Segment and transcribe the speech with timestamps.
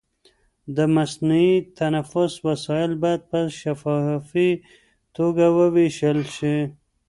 [0.75, 4.49] د مصنوعي تنفس وسایل باید په شفافي
[5.15, 6.57] توګه وویشل شي.